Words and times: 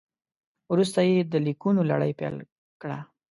وروسته 0.71 0.99
یې 1.09 1.17
د 1.31 1.33
لیکونو 1.45 1.81
لړۍ 1.91 2.11
پیل 2.19 2.35
کړه. 2.81 2.99